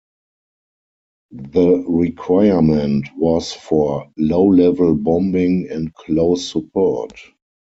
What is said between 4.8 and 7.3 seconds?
bombing and close support.